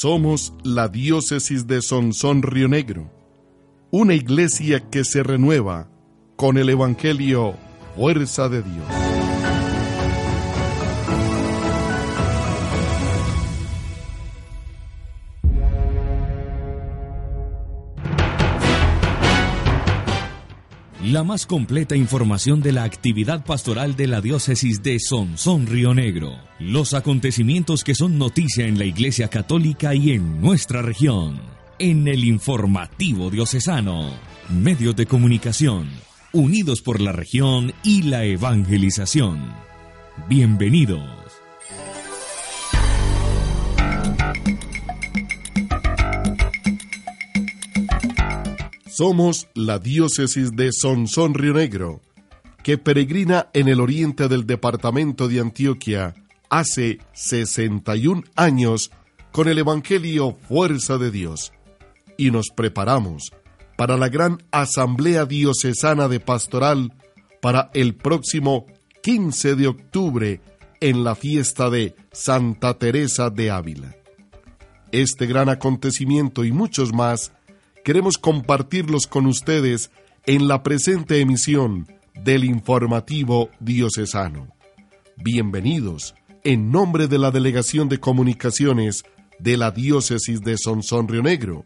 [0.00, 3.12] Somos la diócesis de Sonsón Río Negro,
[3.90, 5.90] una iglesia que se renueva
[6.36, 7.54] con el Evangelio
[7.94, 9.09] Fuerza de Dios.
[21.10, 26.36] La más completa información de la actividad pastoral de la diócesis de Sonsón Río Negro.
[26.60, 31.40] Los acontecimientos que son noticia en la Iglesia Católica y en nuestra región.
[31.80, 34.12] En el informativo diocesano.
[34.50, 35.88] Medios de comunicación.
[36.32, 39.52] Unidos por la región y la evangelización.
[40.28, 41.19] Bienvenidos.
[49.00, 52.02] Somos la diócesis de Sonsón Río Negro,
[52.62, 56.14] que peregrina en el oriente del departamento de Antioquia
[56.50, 58.90] hace 61 años
[59.32, 61.50] con el Evangelio Fuerza de Dios
[62.18, 63.32] y nos preparamos
[63.78, 66.92] para la gran Asamblea Diocesana de Pastoral
[67.40, 68.66] para el próximo
[69.02, 70.42] 15 de octubre
[70.78, 73.96] en la fiesta de Santa Teresa de Ávila.
[74.92, 77.32] Este gran acontecimiento y muchos más
[77.84, 79.90] queremos compartirlos con ustedes
[80.26, 84.48] en la presente emisión del informativo diocesano.
[85.16, 86.14] Bienvenidos
[86.44, 89.04] en nombre de la Delegación de Comunicaciones
[89.38, 91.64] de la Diócesis de Sonsón Río Negro,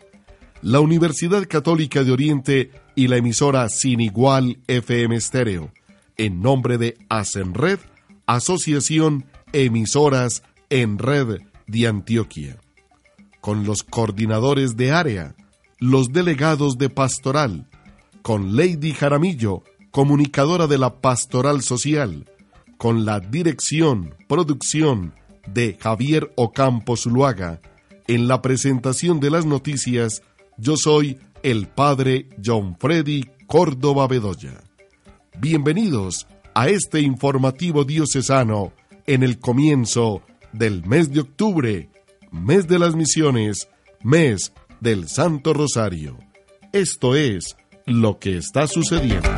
[0.63, 5.73] la Universidad Católica de Oriente y la emisora Sin Igual FM Estéreo,
[6.17, 7.81] en nombre de ASENRED,
[8.27, 12.57] Asociación Emisoras en Red de Antioquia,
[13.41, 15.35] con los coordinadores de área,
[15.79, 17.67] los delegados de pastoral,
[18.23, 22.27] con Lady Jaramillo, comunicadora de la Pastoral Social,
[22.79, 25.15] con la dirección, producción
[25.47, 27.61] de Javier Ocampo Zuluaga.
[28.07, 30.23] En la presentación de las noticias,
[30.59, 34.63] yo soy el padre John Freddy Córdoba Bedoya.
[35.39, 38.73] Bienvenidos a este informativo diocesano
[39.07, 40.23] en el comienzo
[40.53, 41.91] del mes de octubre,
[42.31, 43.69] mes de las misiones,
[44.03, 44.53] mes
[44.85, 46.19] del Santo Rosario.
[46.71, 47.57] Esto es
[47.87, 49.31] lo que está sucediendo.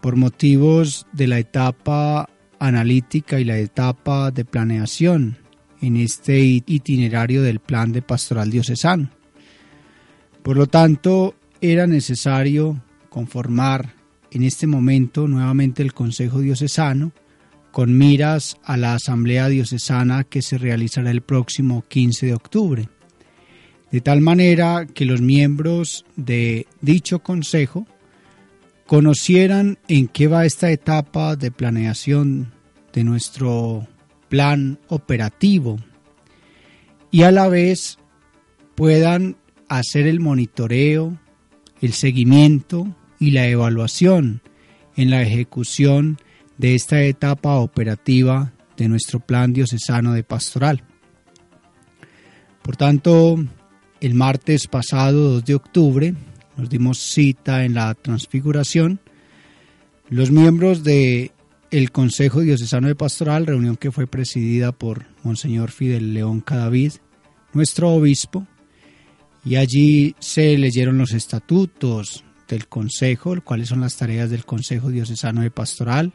[0.00, 5.36] por motivos de la etapa analítica y la etapa de planeación
[5.82, 9.10] en este itinerario del plan de pastoral diocesano.
[10.44, 13.94] Por lo tanto, era necesario conformar
[14.30, 17.12] en este momento nuevamente el Consejo Diocesano
[17.70, 22.88] con miras a la Asamblea Diocesana que se realizará el próximo 15 de octubre.
[23.90, 27.86] De tal manera que los miembros de dicho Consejo
[28.86, 32.52] conocieran en qué va esta etapa de planeación
[32.92, 33.86] de nuestro
[34.28, 35.78] plan operativo
[37.10, 37.98] y a la vez
[38.74, 39.36] puedan
[39.68, 41.18] hacer el monitoreo,
[41.86, 44.42] el seguimiento y la evaluación
[44.96, 46.18] en la ejecución
[46.58, 50.82] de esta etapa operativa de nuestro plan diocesano de pastoral.
[52.62, 53.36] Por tanto,
[54.00, 56.14] el martes pasado, 2 de octubre,
[56.56, 58.98] nos dimos cita en la transfiguración.
[60.08, 61.30] Los miembros de
[61.70, 66.94] el Consejo Diocesano de Pastoral, reunión que fue presidida por Monseñor Fidel León Cadavid,
[67.52, 68.46] nuestro obispo,
[69.46, 75.42] y allí se leyeron los estatutos del Consejo, cuáles son las tareas del Consejo Diocesano
[75.42, 76.12] de Pastoral.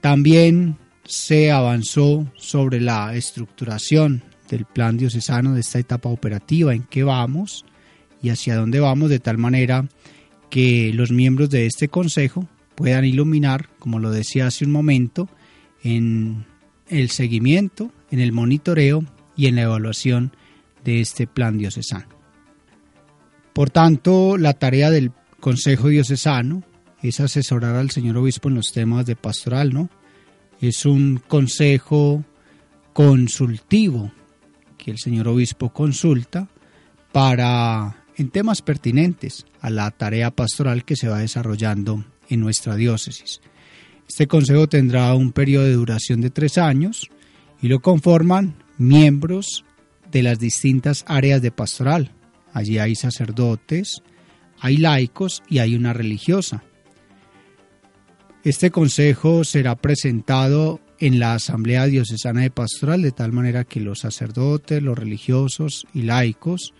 [0.00, 7.04] También se avanzó sobre la estructuración del plan diocesano de esta etapa operativa, en qué
[7.04, 7.66] vamos
[8.22, 9.86] y hacia dónde vamos, de tal manera
[10.48, 15.28] que los miembros de este Consejo puedan iluminar, como lo decía hace un momento,
[15.84, 16.46] en
[16.88, 19.04] el seguimiento, en el monitoreo
[19.36, 20.32] y en la evaluación
[20.86, 22.06] de este plan diocesano.
[23.52, 25.10] Por tanto, la tarea del
[25.40, 26.62] Consejo Diocesano
[27.02, 29.90] es asesorar al señor obispo en los temas de pastoral, ¿no?
[30.60, 32.24] Es un consejo
[32.92, 34.12] consultivo
[34.78, 36.48] que el señor obispo consulta
[37.12, 43.40] para en temas pertinentes a la tarea pastoral que se va desarrollando en nuestra diócesis.
[44.08, 47.10] Este consejo tendrá un periodo de duración de tres años
[47.60, 49.65] y lo conforman miembros
[50.16, 52.10] de las distintas áreas de pastoral.
[52.54, 54.02] Allí hay sacerdotes,
[54.58, 56.64] hay laicos y hay una religiosa.
[58.42, 63.98] Este consejo será presentado en la Asamblea Diocesana de Pastoral de tal manera que los
[63.98, 66.72] sacerdotes, los religiosos y laicos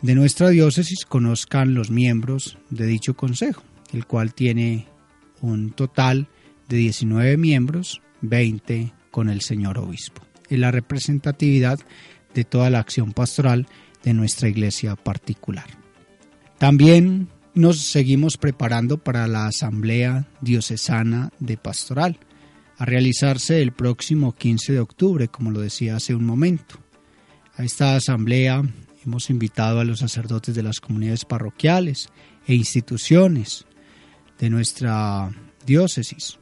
[0.00, 4.86] de nuestra diócesis conozcan los miembros de dicho consejo el cual tiene
[5.40, 6.28] un total
[6.68, 10.22] de 19 miembros, 20 con el señor obispo.
[10.48, 11.78] Es la representatividad
[12.34, 13.66] de toda la acción pastoral
[14.02, 15.66] de nuestra iglesia particular.
[16.58, 22.18] También nos seguimos preparando para la Asamblea Diocesana de Pastoral,
[22.78, 26.76] a realizarse el próximo 15 de octubre, como lo decía hace un momento.
[27.56, 28.62] A esta asamblea
[29.04, 32.08] hemos invitado a los sacerdotes de las comunidades parroquiales
[32.46, 33.66] e instituciones,
[34.38, 35.30] de nuestra
[35.64, 36.40] diócesis.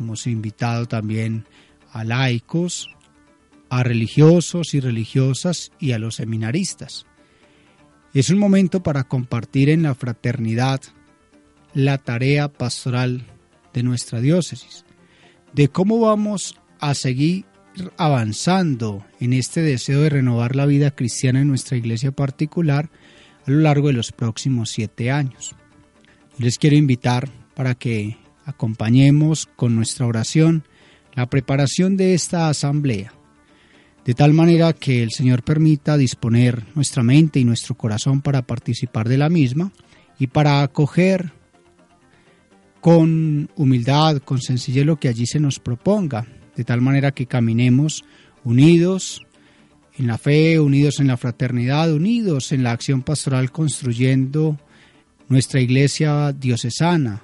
[0.00, 1.46] Hemos invitado también
[1.92, 2.90] a laicos,
[3.68, 7.06] a religiosos y religiosas y a los seminaristas.
[8.14, 10.80] Es un momento para compartir en la fraternidad
[11.74, 13.26] la tarea pastoral
[13.74, 14.84] de nuestra diócesis,
[15.52, 17.44] de cómo vamos a seguir
[17.96, 22.90] avanzando en este deseo de renovar la vida cristiana en nuestra iglesia particular
[23.46, 25.54] a lo largo de los próximos siete años.
[26.38, 30.64] Les quiero invitar para que acompañemos con nuestra oración
[31.14, 33.12] la preparación de esta asamblea,
[34.06, 39.08] de tal manera que el Señor permita disponer nuestra mente y nuestro corazón para participar
[39.08, 39.72] de la misma
[40.16, 41.32] y para acoger
[42.80, 46.24] con humildad, con sencillez lo que allí se nos proponga,
[46.54, 48.04] de tal manera que caminemos
[48.44, 49.26] unidos
[49.98, 54.56] en la fe, unidos en la fraternidad, unidos en la acción pastoral construyendo
[55.28, 57.22] nuestra iglesia diocesana,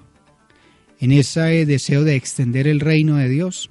[0.98, 3.70] en ese deseo de extender el reino de Dios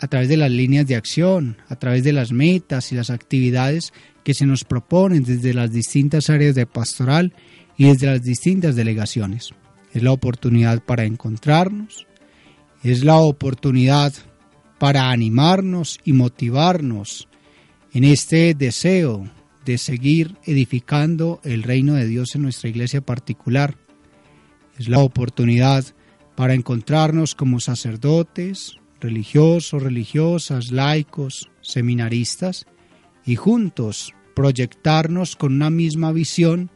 [0.00, 3.92] a través de las líneas de acción, a través de las metas y las actividades
[4.22, 7.34] que se nos proponen desde las distintas áreas de pastoral
[7.76, 9.50] y desde las distintas delegaciones.
[9.92, 12.06] Es la oportunidad para encontrarnos,
[12.82, 14.12] es la oportunidad
[14.78, 17.28] para animarnos y motivarnos
[17.92, 19.30] en este deseo
[19.64, 23.76] de seguir edificando el reino de Dios en nuestra iglesia particular.
[24.78, 25.84] Es la oportunidad
[26.34, 32.66] para encontrarnos como sacerdotes, religiosos, religiosas, laicos, seminaristas
[33.26, 36.70] y juntos proyectarnos con una misma visión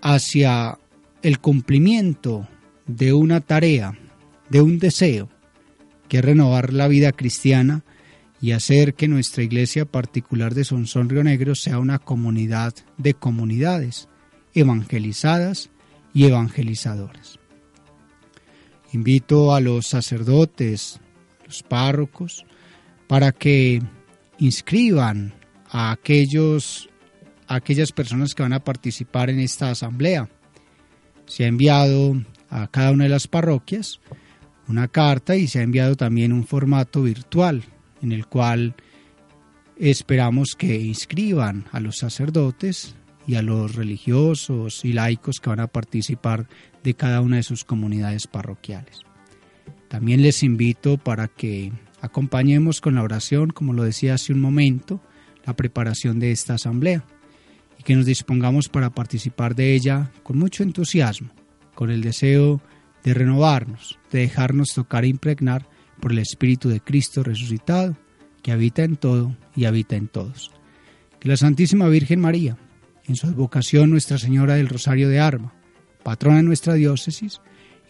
[0.00, 0.78] hacia
[1.22, 2.48] el cumplimiento
[2.86, 3.96] de una tarea,
[4.48, 5.28] de un deseo,
[6.08, 7.84] que es renovar la vida cristiana
[8.40, 14.08] y hacer que nuestra iglesia particular de Sonsón Río Negro sea una comunidad de comunidades
[14.54, 15.70] evangelizadas
[16.14, 17.38] y evangelizadoras.
[18.92, 21.00] Invito a los sacerdotes,
[21.44, 22.44] los párrocos,
[23.06, 23.82] para que
[24.38, 25.34] inscriban
[25.70, 26.88] a aquellos
[27.46, 30.28] a aquellas personas que van a participar en esta asamblea.
[31.26, 32.14] Se ha enviado
[32.48, 34.00] a cada una de las parroquias
[34.68, 37.62] una carta y se ha enviado también un formato virtual
[38.02, 38.74] en el cual
[39.76, 42.94] esperamos que inscriban a los sacerdotes
[43.26, 46.46] y a los religiosos y laicos que van a participar
[46.82, 49.00] de cada una de sus comunidades parroquiales.
[49.94, 51.70] También les invito para que
[52.00, 55.00] acompañemos con la oración, como lo decía hace un momento,
[55.46, 57.04] la preparación de esta asamblea
[57.78, 61.30] y que nos dispongamos para participar de ella con mucho entusiasmo,
[61.76, 62.60] con el deseo
[63.04, 65.68] de renovarnos, de dejarnos tocar e impregnar
[66.00, 67.96] por el Espíritu de Cristo resucitado,
[68.42, 70.50] que habita en todo y habita en todos.
[71.20, 72.56] Que la Santísima Virgen María,
[73.04, 75.54] en su advocación Nuestra Señora del Rosario de Arma,
[76.02, 77.40] patrona de nuestra diócesis,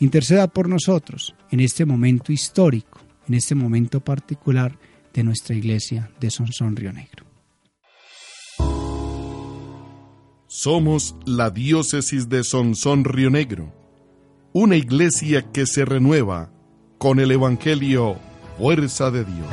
[0.01, 4.79] interceda por nosotros en este momento histórico, en este momento particular
[5.13, 7.25] de nuestra iglesia de Sonsón Río Negro.
[10.47, 13.73] Somos la diócesis de Sonsón Río Negro,
[14.53, 16.53] una iglesia que se renueva
[16.99, 18.17] con el Evangelio
[18.57, 19.49] Fuerza de Dios.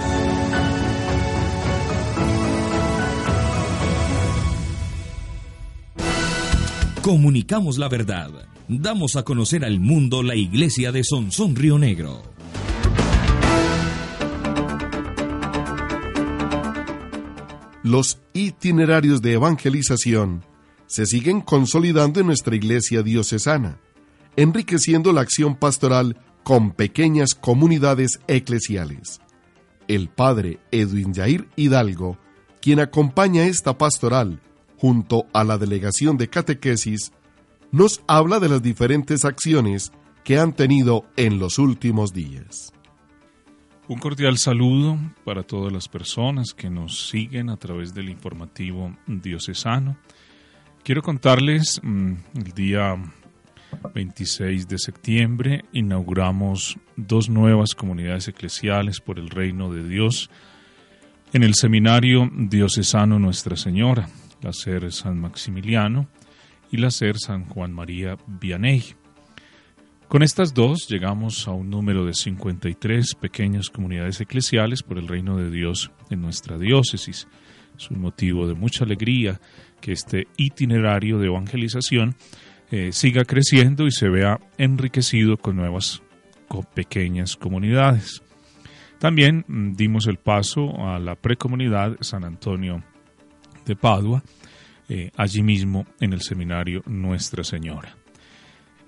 [7.01, 8.29] Comunicamos la verdad.
[8.73, 12.21] Damos a conocer al mundo la iglesia de Sonsón Río Negro.
[17.83, 20.45] Los itinerarios de evangelización
[20.87, 23.77] se siguen consolidando en nuestra iglesia diocesana,
[24.37, 29.19] enriqueciendo la acción pastoral con pequeñas comunidades eclesiales.
[29.89, 32.17] El padre Edwin Jair Hidalgo,
[32.61, 34.39] quien acompaña esta pastoral
[34.77, 37.11] junto a la delegación de catequesis,
[37.71, 39.91] nos habla de las diferentes acciones
[40.23, 42.73] que han tenido en los últimos días.
[43.87, 49.97] Un cordial saludo para todas las personas que nos siguen a través del informativo diocesano.
[50.83, 52.97] Quiero contarles, mm, el día
[53.93, 60.29] 26 de septiembre inauguramos dos nuevas comunidades eclesiales por el reino de Dios
[61.33, 64.09] en el seminario diocesano Nuestra Señora,
[64.41, 66.07] la SER San Maximiliano
[66.71, 68.95] y la SER San Juan María Vianney.
[70.07, 75.37] Con estas dos llegamos a un número de 53 pequeñas comunidades eclesiales por el reino
[75.37, 77.27] de Dios en nuestra diócesis.
[77.77, 79.39] Es un motivo de mucha alegría
[79.79, 82.15] que este itinerario de evangelización
[82.71, 86.01] eh, siga creciendo y se vea enriquecido con nuevas
[86.73, 88.21] pequeñas comunidades.
[88.99, 92.83] También mm, dimos el paso a la precomunidad San Antonio
[93.65, 94.23] de Padua,
[94.93, 97.95] eh, allí mismo en el seminario Nuestra Señora.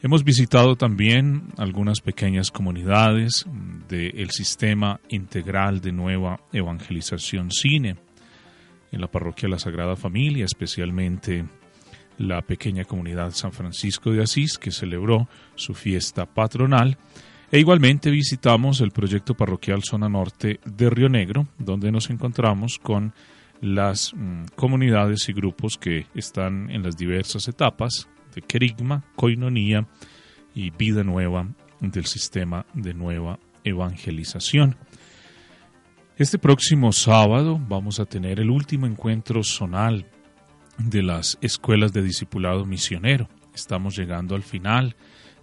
[0.01, 3.45] Hemos visitado también algunas pequeñas comunidades
[3.87, 7.95] del sistema integral de nueva evangelización cine
[8.91, 11.45] en la parroquia La Sagrada Familia, especialmente
[12.17, 16.97] la pequeña comunidad San Francisco de Asís, que celebró su fiesta patronal.
[17.49, 23.13] E igualmente visitamos el proyecto parroquial Zona Norte de Río Negro, donde nos encontramos con
[23.63, 29.87] las mm, comunidades y grupos que están en las diversas etapas de querigma, coinonía
[30.53, 31.47] y vida nueva
[31.79, 34.75] del sistema de nueva evangelización.
[36.17, 40.07] Este próximo sábado vamos a tener el último encuentro zonal
[40.77, 43.29] de las escuelas de discipulado misionero.
[43.55, 44.95] Estamos llegando al final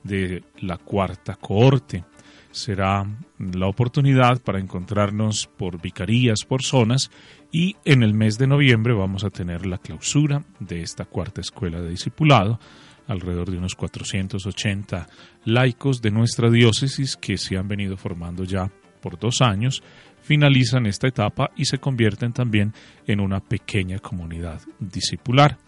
[0.05, 2.05] de la cuarta cohorte.
[2.51, 3.07] Será
[3.39, 7.11] la oportunidad para encontrarnos por vicarías, por zonas
[7.53, 11.81] y en el mes de noviembre vamos a tener la clausura de esta cuarta escuela
[11.81, 12.59] de discipulado,
[13.07, 15.09] alrededor de unos 480
[15.45, 19.83] laicos de nuestra diócesis que se han venido formando ya por dos años,
[20.23, 22.73] finalizan esta etapa y se convierten también
[23.07, 25.59] en una pequeña comunidad discipular.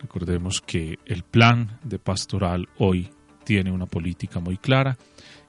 [0.00, 3.08] Recordemos que el plan de pastoral hoy
[3.44, 4.98] tiene una política muy clara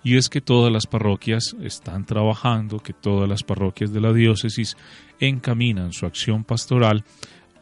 [0.07, 4.77] y es que todas las parroquias están trabajando, que todas las parroquias de la diócesis
[5.19, 7.03] encaminan su acción pastoral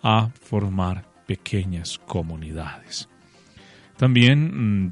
[0.03, 3.09] a formar pequeñas comunidades.
[3.97, 4.91] También mm,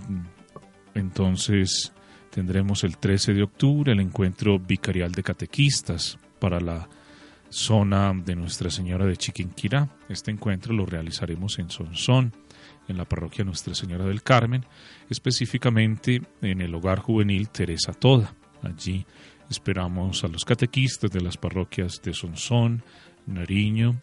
[0.95, 1.93] entonces
[2.31, 6.89] tendremos el 13 de octubre el encuentro vicarial de catequistas para la
[7.49, 9.89] zona de Nuestra Señora de Chiquinquirá.
[10.09, 12.33] Este encuentro lo realizaremos en Sonsón
[12.87, 14.65] en la parroquia Nuestra Señora del Carmen,
[15.09, 18.33] específicamente en el hogar juvenil Teresa Toda.
[18.61, 19.05] Allí
[19.49, 22.83] esperamos a los catequistas de las parroquias de Sonsón,
[23.25, 23.99] Nariño,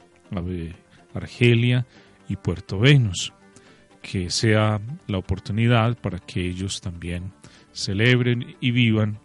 [1.14, 1.86] Argelia
[2.28, 3.32] y Puerto Venus.
[4.02, 7.32] Que sea la oportunidad para que ellos también
[7.72, 9.18] celebren y vivan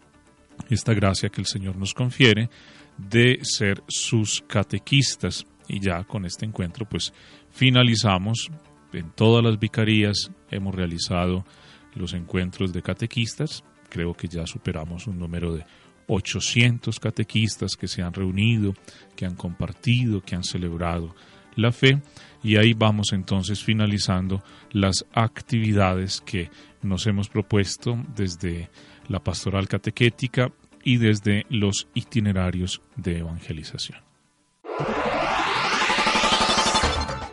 [0.70, 2.50] esta gracia que el Señor nos confiere
[2.98, 5.46] de ser sus catequistas.
[5.68, 7.14] Y ya con este encuentro pues
[7.52, 8.52] finalizamos
[8.96, 11.46] en todas las vicarías hemos realizado
[11.94, 13.64] los encuentros de catequistas.
[13.90, 15.66] Creo que ya superamos un número de
[16.08, 18.74] 800 catequistas que se han reunido,
[19.16, 21.16] que han compartido, que han celebrado
[21.56, 22.02] la fe.
[22.44, 26.50] Y ahí vamos entonces finalizando las actividades que
[26.82, 28.70] nos hemos propuesto desde
[29.08, 30.52] la pastoral catequética
[30.84, 34.05] y desde los itinerarios de evangelización.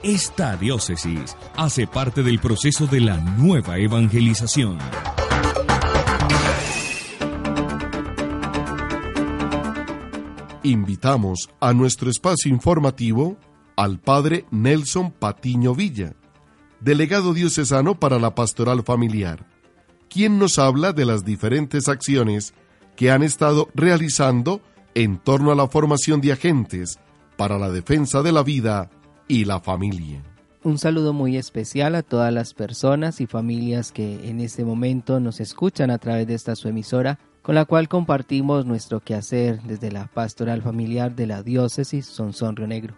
[0.03, 4.77] Esta diócesis hace parte del proceso de la nueva evangelización.
[10.65, 13.37] Invitamos a nuestro espacio informativo
[13.77, 16.15] al Padre Nelson Patiño Villa,
[16.81, 19.47] delegado diocesano para la pastoral familiar,
[20.11, 22.55] quien nos habla de las diferentes acciones
[22.97, 24.63] que han estado realizando
[24.97, 26.99] en torno a la formación de agentes
[27.37, 28.91] para la defensa de la vida
[29.29, 30.23] y la familia.
[30.65, 35.41] Un saludo muy especial a todas las personas y familias que en este momento nos
[35.41, 40.07] escuchan a través de esta su emisora, con la cual compartimos nuestro quehacer desde la
[40.07, 42.95] pastoral familiar de la diócesis Sonsón Río Negro.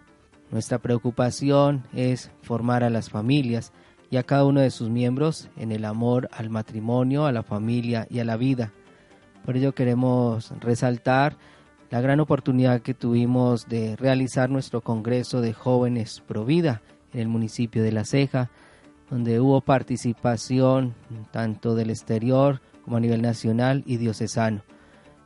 [0.51, 3.73] Nuestra preocupación es formar a las familias
[4.11, 8.05] y a cada uno de sus miembros en el amor al matrimonio, a la familia
[8.11, 8.71] y a la vida.
[9.43, 11.37] Por ello queremos resaltar
[11.89, 16.81] la gran oportunidad que tuvimos de realizar nuestro Congreso de Jóvenes Pro Vida
[17.13, 18.49] en el municipio de La Ceja,
[19.09, 20.95] donde hubo participación
[21.31, 24.63] tanto del exterior como a nivel nacional y diocesano.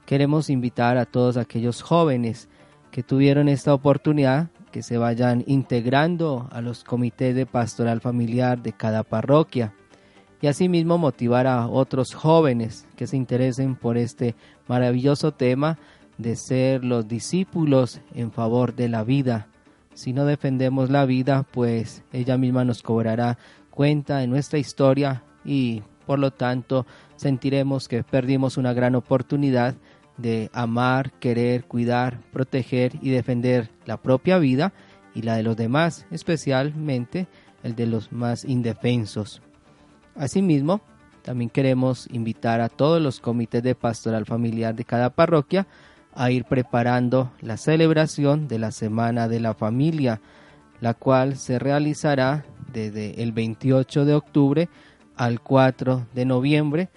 [0.05, 2.49] Queremos invitar a todos aquellos jóvenes
[2.91, 8.73] que tuvieron esta oportunidad que se vayan integrando a los comités de pastoral familiar de
[8.73, 9.73] cada parroquia
[10.41, 14.35] y asimismo motivar a otros jóvenes que se interesen por este
[14.67, 15.77] maravilloso tema
[16.19, 19.47] de ser los discípulos en favor de la vida.
[19.95, 23.39] Si no defendemos la vida, pues ella misma nos cobrará
[23.71, 26.85] cuenta de nuestra historia y por lo tanto
[27.15, 29.75] sentiremos que perdimos una gran oportunidad
[30.17, 34.73] de amar, querer, cuidar, proteger y defender la propia vida
[35.15, 37.27] y la de los demás, especialmente
[37.63, 39.41] el de los más indefensos.
[40.15, 40.81] Asimismo,
[41.21, 45.67] también queremos invitar a todos los comités de pastoral familiar de cada parroquia
[46.19, 50.19] a ir preparando la celebración de la Semana de la Familia,
[50.81, 54.69] la cual se realizará desde el 28 de octubre
[55.15, 56.89] al 4 de noviembre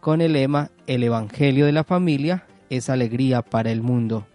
[0.00, 4.26] con el lema El Evangelio de la Familia es alegría para el mundo.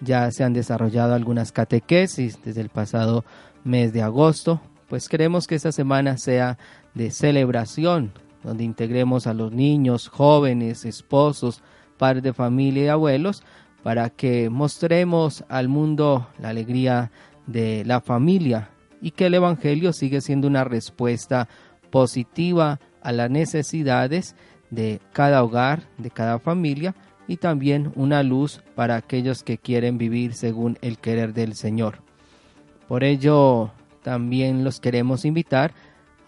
[0.00, 3.26] Ya se han desarrollado algunas catequesis desde el pasado
[3.62, 6.56] mes de agosto, pues queremos que esta semana sea
[6.94, 11.62] de celebración, donde integremos a los niños, jóvenes, esposos,
[11.98, 13.42] padres de familia y abuelos,
[13.86, 17.12] para que mostremos al mundo la alegría
[17.46, 18.70] de la familia
[19.00, 21.48] y que el Evangelio sigue siendo una respuesta
[21.92, 24.34] positiva a las necesidades
[24.70, 26.96] de cada hogar, de cada familia,
[27.28, 32.00] y también una luz para aquellos que quieren vivir según el querer del Señor.
[32.88, 33.70] Por ello,
[34.02, 35.74] también los queremos invitar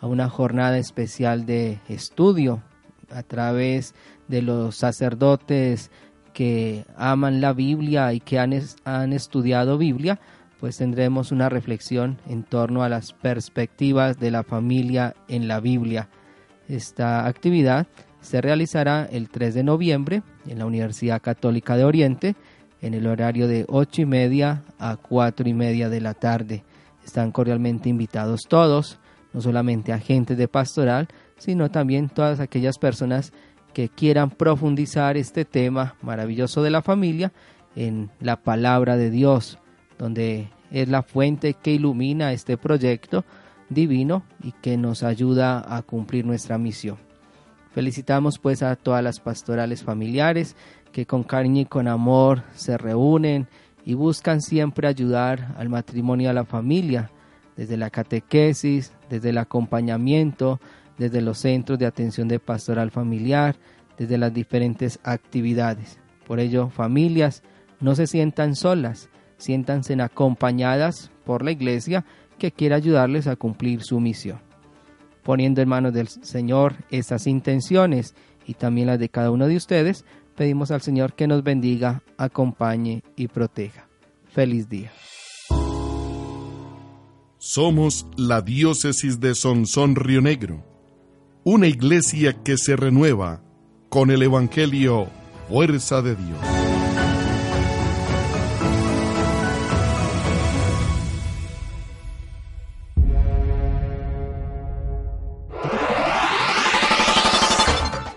[0.00, 2.62] a una jornada especial de estudio
[3.10, 3.96] a través
[4.28, 5.90] de los sacerdotes
[6.38, 10.20] que aman la Biblia y que han, han estudiado Biblia,
[10.60, 16.08] pues tendremos una reflexión en torno a las perspectivas de la familia en la Biblia.
[16.68, 17.88] Esta actividad
[18.20, 22.36] se realizará el 3 de noviembre en la Universidad Católica de Oriente
[22.82, 26.62] en el horario de 8 y media a 4 y media de la tarde.
[27.04, 29.00] Están cordialmente invitados todos,
[29.32, 33.32] no solamente agentes de pastoral, sino también todas aquellas personas
[33.72, 37.32] que quieran profundizar este tema maravilloso de la familia
[37.76, 39.58] en la palabra de Dios,
[39.98, 43.24] donde es la fuente que ilumina este proyecto
[43.68, 46.96] divino y que nos ayuda a cumplir nuestra misión.
[47.72, 50.56] Felicitamos pues a todas las pastorales familiares
[50.92, 53.46] que con cariño y con amor se reúnen
[53.84, 57.10] y buscan siempre ayudar al matrimonio y a la familia,
[57.56, 60.60] desde la catequesis, desde el acompañamiento,
[60.98, 63.56] desde los centros de atención de pastoral familiar,
[63.96, 65.98] desde las diferentes actividades.
[66.26, 67.42] Por ello, familias,
[67.80, 69.08] no se sientan solas,
[69.38, 72.04] siéntanse acompañadas por la iglesia
[72.38, 74.48] que quiere ayudarles a cumplir su misión
[75.28, 78.14] poniendo en manos del Señor esas intenciones
[78.46, 83.02] y también las de cada uno de ustedes, pedimos al Señor que nos bendiga, acompañe
[83.14, 83.86] y proteja.
[84.32, 84.90] Feliz día.
[87.36, 90.64] Somos la diócesis de Sonsón Río Negro,
[91.50, 93.40] una iglesia que se renueva
[93.88, 95.08] con el Evangelio
[95.48, 96.38] Fuerza de Dios.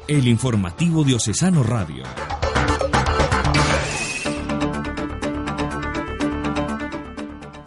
[0.10, 2.04] El informativo diocesano radio.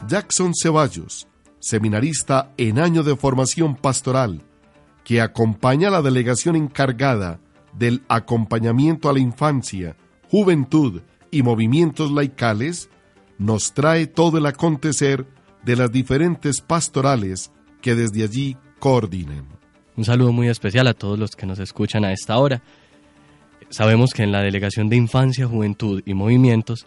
[0.07, 1.27] Jackson Ceballos,
[1.59, 4.45] seminarista en año de formación pastoral,
[5.05, 7.41] que acompaña a la delegación encargada
[7.73, 9.97] del acompañamiento a la infancia,
[10.31, 12.89] juventud y movimientos laicales,
[13.39, 15.27] nos trae todo el acontecer
[15.65, 19.47] de las diferentes pastorales que desde allí coordinen.
[19.97, 22.63] Un saludo muy especial a todos los que nos escuchan a esta hora.
[23.71, 26.87] Sabemos que en la Delegación de Infancia, Juventud y Movimientos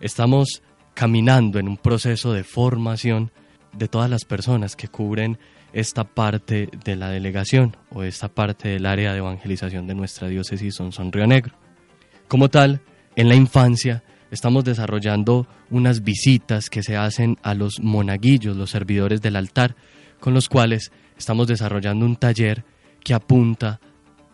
[0.00, 0.62] estamos
[0.94, 3.30] caminando en un proceso de formación
[3.72, 5.38] de todas las personas que cubren
[5.72, 10.74] esta parte de la delegación o esta parte del área de evangelización de nuestra diócesis
[10.74, 11.54] Son Río Negro.
[12.26, 12.80] Como tal,
[13.16, 19.20] en la infancia estamos desarrollando unas visitas que se hacen a los monaguillos, los servidores
[19.20, 19.76] del altar,
[20.20, 22.64] con los cuales estamos desarrollando un taller
[23.02, 23.80] que apunta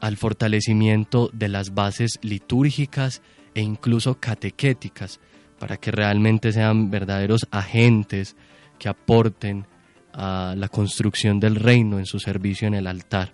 [0.00, 3.22] al fortalecimiento de las bases litúrgicas
[3.54, 5.20] e incluso catequéticas,
[5.58, 8.36] para que realmente sean verdaderos agentes
[8.78, 9.66] que aporten
[10.14, 13.32] a la construcción del reino en su servicio en el altar.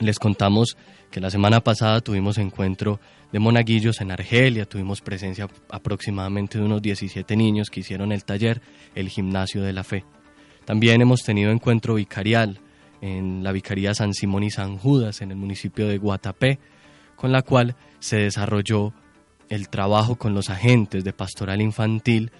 [0.00, 0.76] Les contamos
[1.10, 2.98] que la semana pasada tuvimos encuentro
[3.30, 8.62] de monaguillos en Argelia, tuvimos presencia aproximadamente de unos 17 niños que hicieron el taller,
[8.94, 10.04] el gimnasio de la fe.
[10.64, 12.60] También hemos tenido encuentro vicarial
[13.00, 16.58] en la Vicaría San Simón y San Judas en el municipio de Guatapé,
[17.16, 18.94] con la cual se desarrolló
[19.48, 22.32] el trabajo con los agentes de pastoral infantil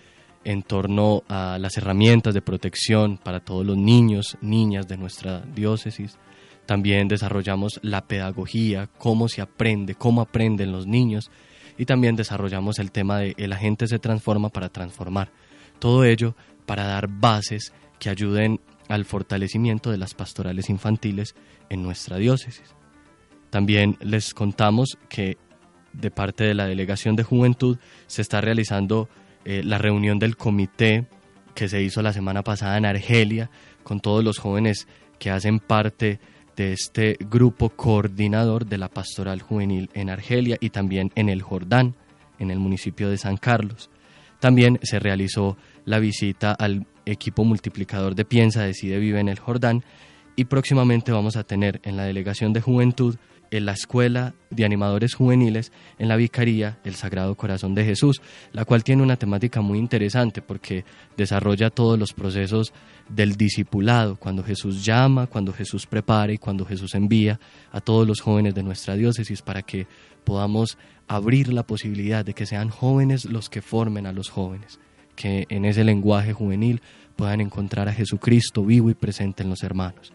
[0.45, 6.19] en torno a las herramientas de protección para todos los niños, niñas de nuestra diócesis.
[6.67, 11.31] También desarrollamos la pedagogía, cómo se aprende, cómo aprenden los niños.
[11.79, 15.33] Y también desarrollamos el tema de el agente se transforma para transformar.
[15.79, 21.35] Todo ello para dar bases que ayuden al fortalecimiento de las pastorales infantiles
[21.71, 22.75] en nuestra diócesis.
[23.51, 25.37] También les contamos que
[25.93, 29.09] de parte de la Delegación de Juventud se está realizando
[29.45, 31.07] eh, la reunión del comité
[31.55, 33.51] que se hizo la semana pasada en Argelia
[33.83, 34.87] con todos los jóvenes
[35.19, 36.21] que hacen parte
[36.57, 41.95] de este grupo coordinador de la pastoral juvenil en Argelia y también en el Jordán,
[42.39, 43.91] en el municipio de San Carlos.
[44.41, 49.85] También se realizó la visita al equipo multiplicador de Piensa, Decide, Vive en el Jordán
[50.37, 53.17] y próximamente vamos a tener en la Delegación de Juventud
[53.53, 58.65] en la Escuela de Animadores Juveniles en la Vicaría El Sagrado Corazón de Jesús, la
[58.65, 60.85] cual tiene una temática muy interesante porque
[61.17, 62.73] desarrolla todos los procesos
[63.11, 67.39] del discipulado, cuando Jesús llama, cuando Jesús prepara y cuando Jesús envía
[67.71, 69.87] a todos los jóvenes de nuestra diócesis para que
[70.25, 74.81] podamos abrir la posibilidad de que sean jóvenes los que formen a los jóvenes,
[75.15, 76.81] que en ese lenguaje juvenil
[77.17, 80.15] puedan encontrar a Jesucristo vivo y presente en los hermanos.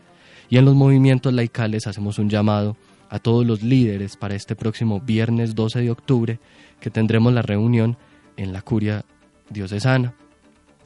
[0.50, 2.78] Y en los movimientos laicales hacemos un llamado
[3.10, 6.40] a todos los líderes para este próximo viernes 12 de octubre
[6.80, 7.98] que tendremos la reunión
[8.36, 9.06] en la curia
[9.50, 10.14] diocesana.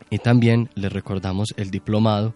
[0.09, 2.33] Y también les recordamos el diplomado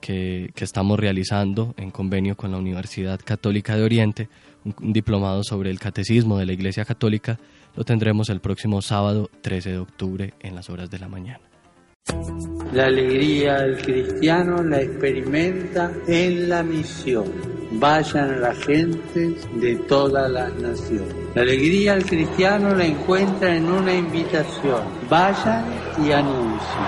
[0.00, 4.28] que, estamos realizando en convenio con la Universidad Católica de Oriente,
[4.64, 7.38] un diplomado sobre el catecismo de la Iglesia Católica,
[7.76, 11.47] lo tendremos el próximo sábado 13 de octubre en las horas de la mañana.
[12.72, 17.24] La alegría del cristiano la experimenta en la misión.
[17.72, 21.14] Vayan a la gente de todas las naciones.
[21.34, 24.82] La alegría del cristiano la encuentra en una invitación.
[25.08, 25.64] Vayan
[26.04, 26.84] y anuncien.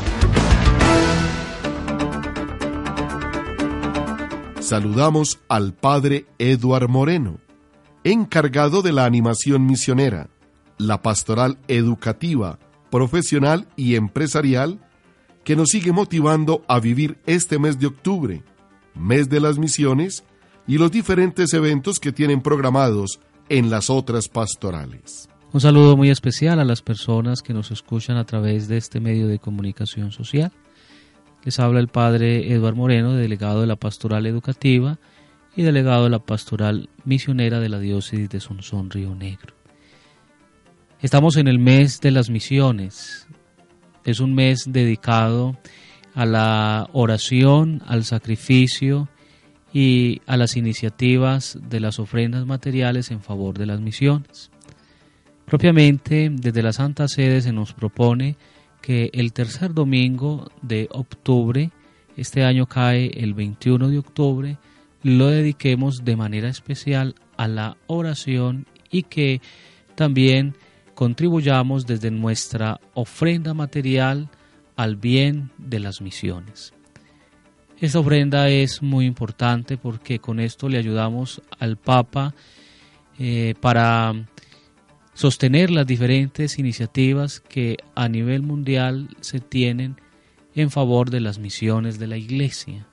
[4.66, 7.38] Saludamos al padre Eduard Moreno,
[8.04, 10.30] encargado de la animación misionera,
[10.80, 12.58] la pastoral educativa,
[12.90, 14.80] profesional y empresarial,
[15.44, 18.44] que nos sigue motivando a vivir este mes de octubre,
[18.96, 20.24] mes de las misiones,
[20.68, 25.30] y los diferentes eventos que tienen programados en las otras pastorales.
[25.54, 29.28] Un saludo muy especial a las personas que nos escuchan a través de este medio
[29.28, 30.52] de comunicación social.
[31.46, 34.98] Les habla el padre Eduardo Moreno, delegado de la Pastoral Educativa
[35.56, 39.54] y delegado de la Pastoral Misionera de la Diócesis de Sonsón Río Negro.
[41.02, 43.28] Estamos en el mes de las misiones.
[44.06, 45.56] Es un mes dedicado
[46.16, 49.08] a la oración, al sacrificio
[49.72, 54.50] y a las iniciativas de las ofrendas materiales en favor de las misiones.
[55.46, 58.36] Propiamente, desde la Santa Sede se nos propone
[58.86, 61.72] que el tercer domingo de octubre,
[62.18, 64.58] este año cae el 21 de octubre,
[65.02, 69.42] lo dediquemos de manera especial a la oración y que
[69.96, 70.54] también
[70.94, 74.30] contribuyamos desde nuestra ofrenda material
[74.76, 76.72] al bien de las misiones.
[77.80, 82.36] Esta ofrenda es muy importante porque con esto le ayudamos al Papa
[83.18, 84.14] eh, para
[85.16, 89.96] sostener las diferentes iniciativas que a nivel mundial se tienen
[90.54, 92.86] en favor de las misiones de la Iglesia.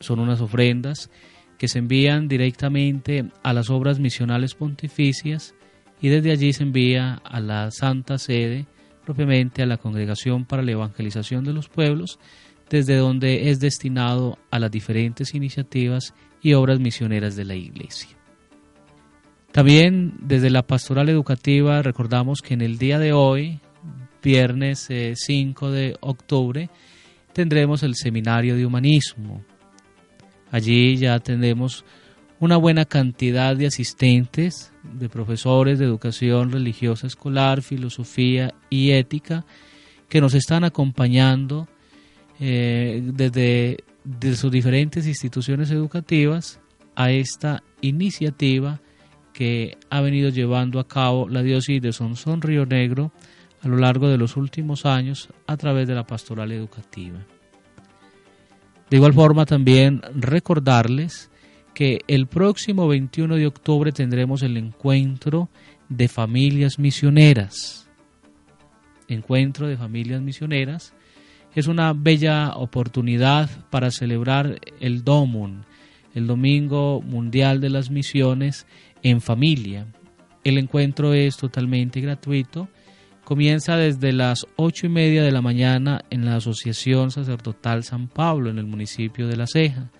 [0.00, 1.10] Son unas ofrendas
[1.58, 5.54] que se envían directamente a las obras misionales pontificias
[6.00, 8.66] y desde allí se envía a la Santa Sede,
[9.04, 12.18] propiamente a la Congregación para la Evangelización de los Pueblos,
[12.70, 18.17] desde donde es destinado a las diferentes iniciativas y obras misioneras de la Iglesia.
[19.58, 23.58] También desde la pastoral educativa recordamos que en el día de hoy,
[24.22, 26.70] viernes 5 eh, de octubre,
[27.32, 29.42] tendremos el seminario de humanismo.
[30.52, 31.84] Allí ya tendremos
[32.38, 39.44] una buena cantidad de asistentes, de profesores de educación religiosa escolar, filosofía y ética,
[40.08, 41.66] que nos están acompañando
[42.38, 46.60] eh, desde, desde sus diferentes instituciones educativas
[46.94, 48.80] a esta iniciativa
[49.38, 53.12] que ha venido llevando a cabo la diócesis de Sonsón Río Negro
[53.62, 57.24] a lo largo de los últimos años a través de la pastoral educativa.
[58.90, 61.30] De igual forma también recordarles
[61.72, 65.50] que el próximo 21 de octubre tendremos el encuentro
[65.88, 67.88] de familias misioneras.
[69.06, 70.94] Encuentro de familias misioneras
[71.54, 75.64] es una bella oportunidad para celebrar el DOMUN,
[76.14, 78.66] el Domingo Mundial de las Misiones,
[79.02, 79.86] en familia.
[80.44, 82.68] El encuentro es totalmente gratuito.
[83.24, 88.50] Comienza desde las ocho y media de la mañana en la Asociación Sacerdotal San Pablo,
[88.50, 89.90] en el municipio de La Ceja.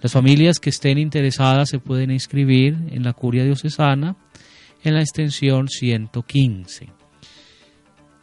[0.00, 4.16] Las familias que estén interesadas se pueden inscribir en la Curia Diocesana
[4.82, 6.88] en la extensión 115.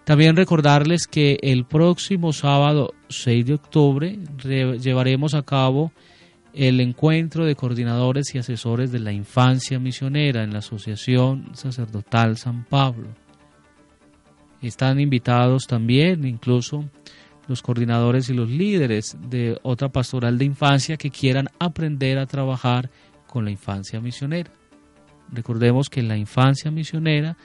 [0.03, 5.93] También recordarles que el próximo sábado 6 de octubre llevaremos a cabo
[6.53, 12.65] el encuentro de coordinadores y asesores de la infancia misionera en la Asociación Sacerdotal San
[12.65, 13.07] Pablo.
[14.61, 16.89] Están invitados también incluso
[17.47, 22.89] los coordinadores y los líderes de otra pastoral de infancia que quieran aprender a trabajar
[23.25, 24.51] con la infancia misionera.
[25.31, 27.37] Recordemos que la infancia misionera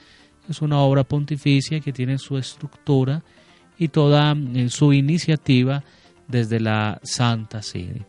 [0.49, 3.23] es una obra pontificia que tiene su estructura
[3.79, 5.83] y toda eh, su iniciativa
[6.29, 8.07] desde la Santa Sede.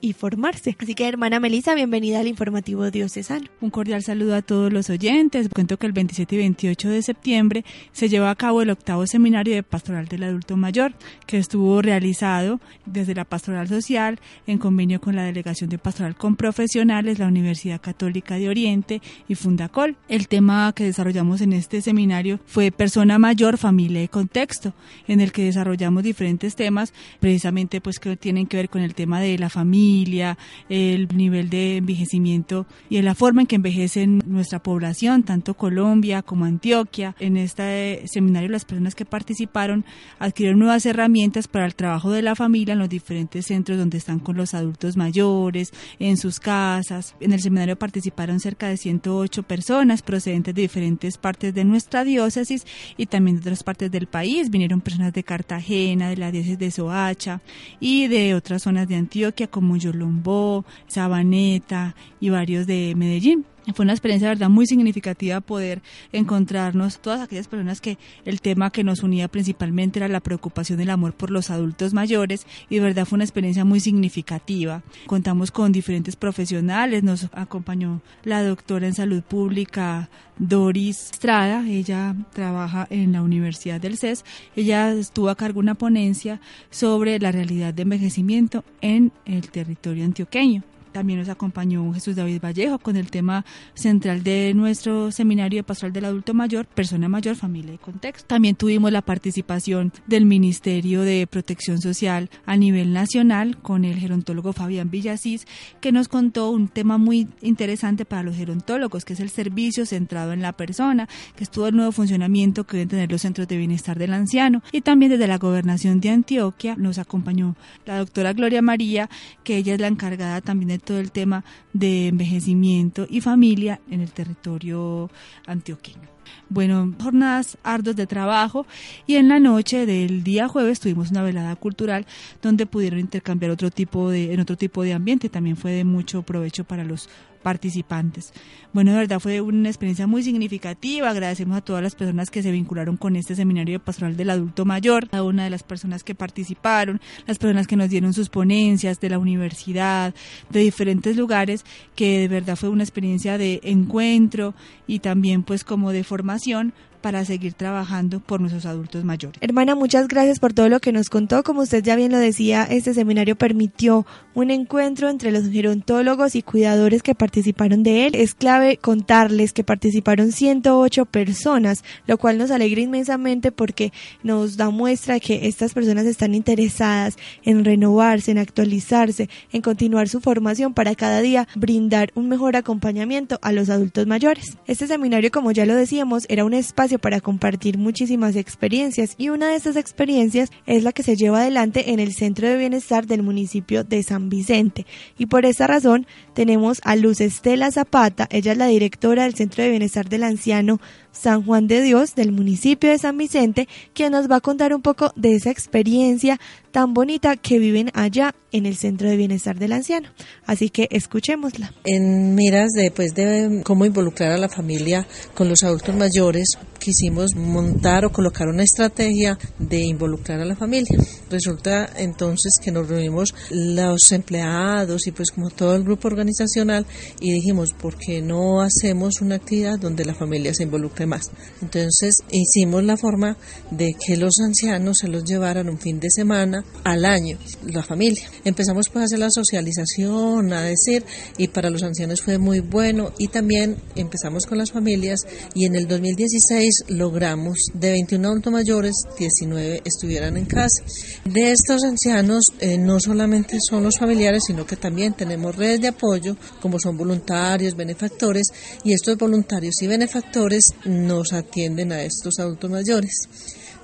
[0.00, 0.76] y formarse.
[0.78, 3.46] Así que, hermana Melisa, bienvenida al informativo diocesano.
[3.60, 5.48] Un cordial saludo a todos los oyentes.
[5.48, 9.54] Cuento que el 27 y 28 de septiembre se llevó a cabo el octavo seminario
[9.54, 10.94] de pastoral del adulto mayor,
[11.26, 16.36] que estuvo realizado desde la pastoral social en convenio con la Delegación de Pastoral con
[16.36, 19.96] Profesionales, la Universidad Católica de Oriente y Fundacol.
[20.08, 24.74] El tema que desarrollamos en este seminario fue persona mayor, familia y contexto,
[25.08, 29.20] en el que desarrollamos diferentes temas, precisamente pues que tienen que ver con el tema
[29.20, 35.22] de la familia, el nivel de envejecimiento y la forma en que envejece nuestra población,
[35.22, 37.14] tanto Colombia como Antioquia.
[37.18, 39.84] En este seminario las personas que participaron
[40.18, 44.18] adquirieron nuevas herramientas para el trabajo de la familia en los diferentes centros donde están
[44.18, 47.14] con los adultos mayores, en sus casas.
[47.20, 52.66] En el seminario participaron cerca de 108 personas procedentes de diferentes partes de nuestra diócesis
[52.96, 54.50] y también de otras partes del país.
[54.50, 57.40] Vinieron personas de Cartagena, de la diócesis de Soacha
[57.80, 59.13] y de otras zonas de Antioquia
[59.48, 63.46] como Yolombó, Sabaneta y varios de Medellín.
[63.72, 68.84] Fue una experiencia, verdad, muy significativa poder encontrarnos todas aquellas personas que el tema que
[68.84, 73.06] nos unía principalmente era la preocupación del amor por los adultos mayores y de verdad
[73.06, 74.82] fue una experiencia muy significativa.
[75.06, 82.86] Contamos con diferentes profesionales, nos acompañó la doctora en salud pública Doris Estrada, ella trabaja
[82.90, 84.24] en la Universidad del CES,
[84.56, 90.04] ella estuvo a cargo de una ponencia sobre la realidad de envejecimiento en el territorio
[90.04, 90.62] antioqueño.
[90.94, 95.92] También nos acompañó Jesús David Vallejo con el tema central de nuestro seminario de pastoral
[95.92, 98.28] del adulto mayor, persona mayor, familia y contexto.
[98.28, 104.52] También tuvimos la participación del Ministerio de Protección Social a nivel nacional con el gerontólogo
[104.52, 105.48] Fabián Villasís,
[105.80, 110.32] que nos contó un tema muy interesante para los gerontólogos, que es el servicio centrado
[110.32, 113.56] en la persona, que es todo el nuevo funcionamiento que deben tener los centros de
[113.56, 114.62] bienestar del anciano.
[114.70, 119.10] Y también desde la gobernación de Antioquia nos acompañó la doctora Gloria María,
[119.42, 124.00] que ella es la encargada también de todo el tema de envejecimiento y familia en
[124.00, 125.10] el territorio
[125.46, 126.14] antioqueño.
[126.48, 128.66] Bueno, jornadas arduas de trabajo
[129.06, 132.06] y en la noche del día jueves tuvimos una velada cultural
[132.42, 135.28] donde pudieron intercambiar otro tipo de, en otro tipo de ambiente.
[135.28, 137.08] También fue de mucho provecho para los
[137.44, 138.32] participantes.
[138.72, 141.10] Bueno, de verdad fue una experiencia muy significativa.
[141.10, 144.64] Agradecemos a todas las personas que se vincularon con este seminario de pastoral del adulto
[144.64, 148.98] mayor, a una de las personas que participaron, las personas que nos dieron sus ponencias
[148.98, 150.14] de la universidad,
[150.50, 154.54] de diferentes lugares, que de verdad fue una experiencia de encuentro
[154.86, 156.72] y también pues como de formación
[157.04, 159.36] para seguir trabajando por nuestros adultos mayores.
[159.42, 161.42] Hermana, muchas gracias por todo lo que nos contó.
[161.42, 166.40] Como usted ya bien lo decía, este seminario permitió un encuentro entre los gerontólogos y
[166.40, 168.14] cuidadores que participaron de él.
[168.14, 174.70] Es clave contarles que participaron 108 personas, lo cual nos alegra inmensamente porque nos da
[174.70, 180.72] muestra de que estas personas están interesadas en renovarse, en actualizarse, en continuar su formación
[180.72, 184.56] para cada día brindar un mejor acompañamiento a los adultos mayores.
[184.66, 189.48] Este seminario, como ya lo decíamos, era un espacio para compartir muchísimas experiencias y una
[189.48, 193.22] de esas experiencias es la que se lleva adelante en el Centro de Bienestar del
[193.22, 194.86] municipio de San Vicente.
[195.18, 199.62] Y por esa razón tenemos a Luz Estela Zapata, ella es la directora del Centro
[199.62, 200.80] de Bienestar del Anciano
[201.14, 204.82] San Juan de Dios del municipio de San Vicente, quien nos va a contar un
[204.82, 206.38] poco de esa experiencia
[206.72, 210.08] tan bonita que viven allá en el Centro de Bienestar del Anciano.
[210.44, 211.72] Así que escuchémosla.
[211.84, 217.34] En miras de, pues, de cómo involucrar a la familia con los adultos mayores, quisimos
[217.36, 220.98] montar o colocar una estrategia de involucrar a la familia.
[221.30, 226.86] Resulta entonces que nos reunimos los empleados y pues como todo el grupo organizacional
[227.20, 231.30] y dijimos, ¿por qué no hacemos una actividad donde la familia se involucre más?
[231.62, 233.36] Entonces hicimos la forma
[233.70, 238.28] de que los ancianos se los llevaran un fin de semana al año, la familia.
[238.44, 241.04] Empezamos pues a hacer la socialización, a decir,
[241.38, 245.20] y para los ancianos fue muy bueno y también empezamos con las familias
[245.54, 250.82] y en el 2016 logramos de 21 adultos mayores, 19 estuvieran en casa.
[251.24, 255.88] De estos ancianos eh, no solamente son los familiares, sino que también tenemos redes de
[255.88, 258.48] apoyo como son voluntarios, benefactores
[258.82, 263.28] y estos voluntarios y benefactores nos atienden a estos adultos mayores.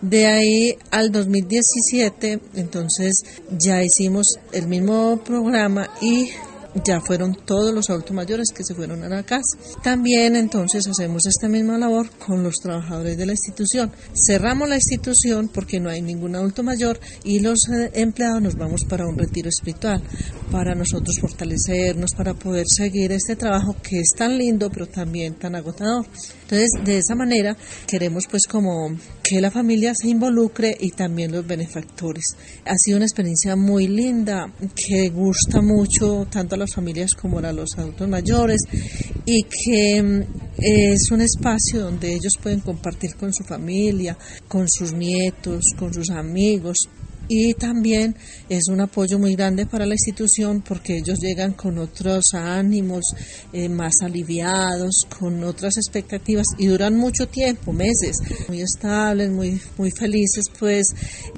[0.00, 6.30] De ahí al 2017, entonces ya hicimos el mismo programa y
[6.84, 9.56] ya fueron todos los adultos mayores que se fueron a la casa.
[9.82, 13.92] También entonces hacemos esta misma labor con los trabajadores de la institución.
[14.14, 18.84] Cerramos la institución porque no hay ningún adulto mayor y los eh, empleados nos vamos
[18.88, 20.02] para un retiro espiritual,
[20.50, 25.54] para nosotros fortalecernos, para poder seguir este trabajo que es tan lindo pero también tan
[25.54, 26.06] agotador.
[26.42, 27.56] Entonces, de esa manera
[27.86, 28.90] queremos pues como
[29.22, 32.36] que la familia se involucre y también los benefactores.
[32.64, 37.52] Ha sido una experiencia muy linda que gusta mucho tanto a las familias como a
[37.52, 38.60] los adultos mayores
[39.24, 40.22] y que mm,
[40.58, 46.10] es un espacio donde ellos pueden compartir con su familia, con sus nietos, con sus
[46.10, 46.88] amigos,
[47.32, 48.16] y también
[48.48, 53.14] es un apoyo muy grande para la institución porque ellos llegan con otros ánimos
[53.52, 58.16] eh, más aliviados, con otras expectativas y duran mucho tiempo, meses,
[58.48, 60.88] muy estables, muy, muy felices pues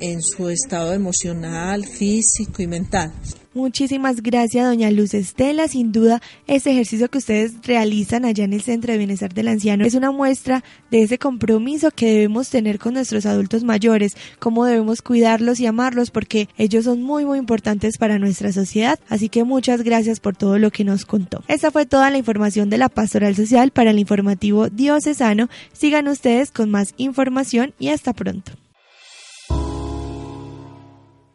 [0.01, 3.13] en su estado emocional, físico y mental.
[3.55, 5.69] Muchísimas gracias, doña Luz Estela.
[5.69, 9.85] Sin duda, este ejercicio que ustedes realizan allá en el Centro de Bienestar del Anciano
[9.85, 15.03] es una muestra de ese compromiso que debemos tener con nuestros adultos mayores, cómo debemos
[15.03, 18.99] cuidarlos y amarlos, porque ellos son muy, muy importantes para nuestra sociedad.
[19.11, 21.45] Así que muchas gracias por todo lo que nos contó.
[21.47, 25.51] Esta fue toda la información de la Pastoral Social para el informativo diocesano.
[25.75, 28.53] Sigan ustedes con más información y hasta pronto.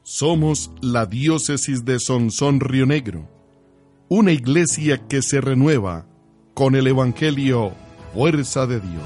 [0.10, 3.30] Somos la diócesis de Sonsón Río Negro,
[4.08, 6.08] una iglesia que se renueva,
[6.54, 7.74] con el Evangelio,
[8.14, 9.04] fuerza de Dios.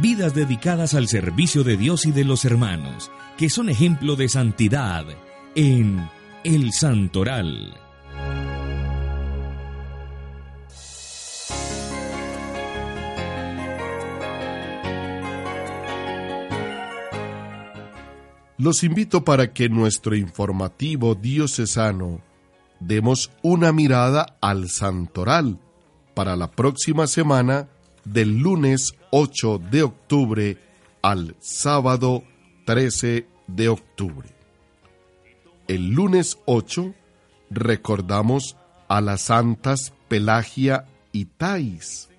[0.00, 5.04] Vidas dedicadas al servicio de Dios y de los hermanos, que son ejemplo de santidad
[5.54, 6.08] en
[6.42, 7.89] El Santoral.
[18.60, 22.20] Los invito para que nuestro informativo diocesano
[22.78, 25.58] demos una mirada al santoral
[26.12, 27.70] para la próxima semana
[28.04, 30.58] del lunes 8 de octubre
[31.00, 32.22] al sábado
[32.66, 34.28] 13 de octubre.
[35.66, 36.94] El lunes 8
[37.48, 38.58] recordamos
[38.88, 42.10] a las santas Pelagia y Tais.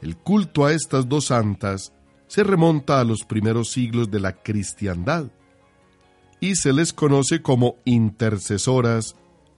[0.00, 1.92] El culto a estas dos santas
[2.34, 5.26] se remonta a los primeros siglos de la cristiandad
[6.40, 9.14] y se les conoce como intercesoras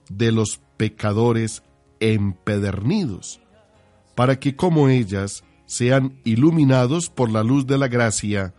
[0.09, 1.63] de los pecadores
[1.99, 3.41] empedernidos,
[4.13, 8.53] para que como ellas sean iluminados por la luz de la gracia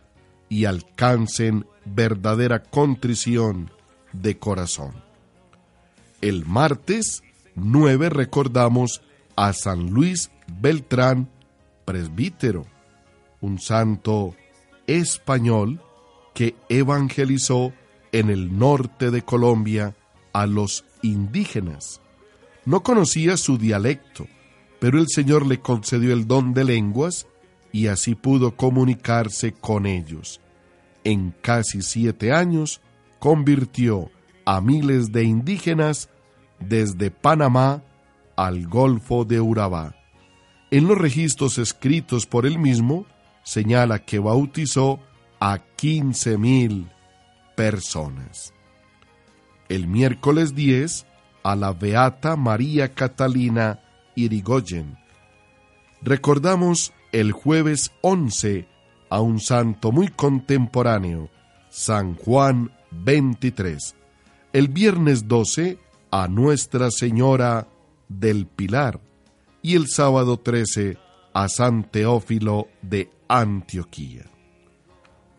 [0.48, 3.70] y alcancen verdadera contrición
[4.12, 4.94] de corazón.
[6.20, 7.22] El martes
[7.54, 9.00] 9 recordamos
[9.36, 11.30] a San Luis Beltrán,
[11.84, 12.66] presbítero,
[13.40, 14.34] un santo
[14.86, 15.80] español
[16.34, 17.72] que evangelizó
[18.12, 19.94] en el norte de Colombia
[20.32, 22.00] a los indígenas.
[22.64, 24.26] No conocía su dialecto,
[24.80, 27.26] pero el Señor le concedió el don de lenguas
[27.72, 30.40] y así pudo comunicarse con ellos.
[31.04, 32.80] En casi siete años
[33.18, 34.10] convirtió
[34.44, 36.08] a miles de indígenas
[36.60, 37.82] desde Panamá
[38.36, 39.94] al Golfo de Urabá.
[40.70, 43.06] En los registros escritos por él mismo,
[43.42, 45.00] señala que bautizó
[45.40, 46.88] a 15.000
[47.56, 48.52] personas.
[49.68, 51.06] El miércoles 10
[51.42, 53.80] a la Beata María Catalina
[54.14, 54.98] Irigoyen.
[56.02, 58.68] Recordamos el jueves 11
[59.10, 61.30] a un santo muy contemporáneo,
[61.70, 63.94] San Juan 23.
[64.52, 65.78] El viernes 12
[66.10, 67.68] a Nuestra Señora
[68.08, 69.00] del Pilar
[69.62, 70.98] y el sábado 13
[71.34, 74.24] a San Teófilo de Antioquía.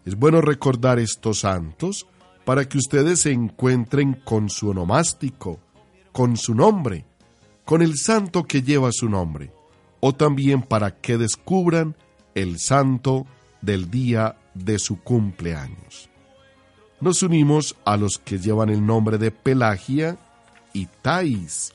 [0.05, 2.07] Es bueno recordar estos santos
[2.45, 5.59] para que ustedes se encuentren con su onomástico,
[6.11, 7.05] con su nombre,
[7.65, 9.51] con el santo que lleva su nombre,
[9.99, 11.95] o también para que descubran
[12.33, 13.27] el santo
[13.61, 16.09] del día de su cumpleaños.
[17.01, 20.17] Nos unimos a los que llevan el nombre de Pelagia
[20.73, 21.73] y Tais.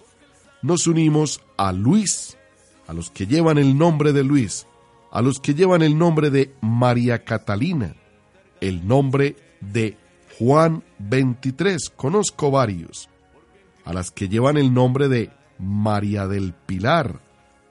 [0.63, 2.37] Nos unimos a Luis,
[2.87, 4.67] a los que llevan el nombre de Luis,
[5.15, 7.95] a los que llevan el nombre de María Catalina,
[8.61, 9.97] el nombre de
[10.41, 13.09] Juan 23, conozco varios,
[13.85, 17.21] a las que llevan el nombre de María del Pilar,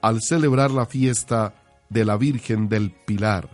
[0.00, 1.54] al celebrar la fiesta
[1.90, 3.50] de la Virgen del Pilar,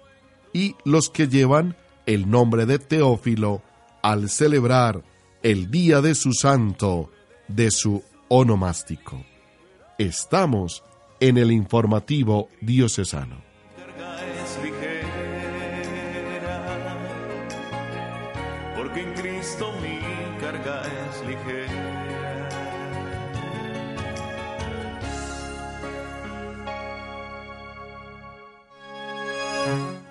[0.52, 1.76] y los que llevan
[2.06, 3.60] el nombre de Teófilo
[4.02, 5.02] al celebrar
[5.42, 7.10] el día de su santo,
[7.48, 9.24] de su onomástico.
[9.98, 10.84] Estamos
[11.18, 13.49] en el informativo diocesano.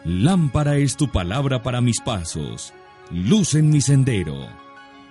[0.06, 2.74] Lámpara es tu palabra para mis pasos,
[3.12, 4.48] luz en mi sendero.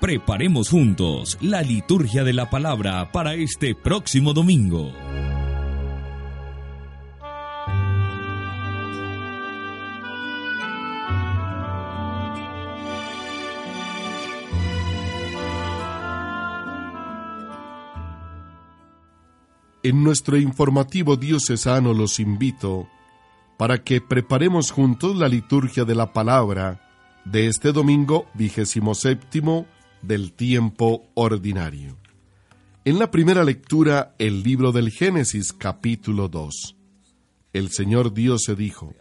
[0.01, 4.93] Preparemos juntos la liturgia de la palabra para este próximo domingo.
[19.89, 22.91] En nuestro informativo diocesano los invito
[23.57, 29.65] para que preparemos juntos la liturgia de la palabra de este domingo vigésimo séptimo
[30.03, 31.97] del tiempo ordinario.
[32.85, 36.77] En la primera lectura, el libro del Génesis capítulo 2.
[37.55, 38.93] El Señor Dios se dijo,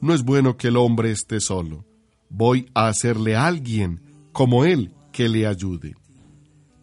[0.00, 1.84] No es bueno que el hombre esté solo,
[2.28, 4.00] voy a hacerle a alguien
[4.32, 5.94] como él que le ayude.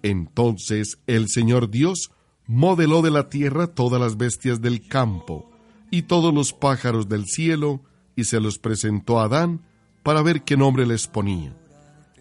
[0.04, 2.12] Entonces el Señor Dios
[2.52, 5.50] modeló de la tierra todas las bestias del campo
[5.90, 7.80] y todos los pájaros del cielo,
[8.14, 9.62] y se los presentó a Adán
[10.04, 11.56] para ver qué nombre les ponía.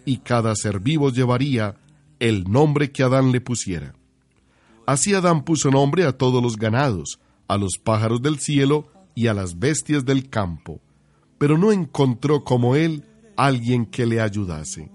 [0.05, 1.75] Y cada ser vivo llevaría
[2.19, 3.93] el nombre que Adán le pusiera.
[4.85, 7.19] Así Adán puso nombre a todos los ganados,
[7.49, 10.79] a los pájaros del cielo y a las bestias del campo,
[11.37, 13.03] pero no encontró como él
[13.35, 14.91] alguien que le ayudase.